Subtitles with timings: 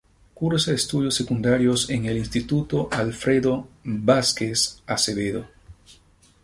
[0.33, 5.45] Cursa estudios secundarios en el Instituto Alfredo Vásquez Acevedo.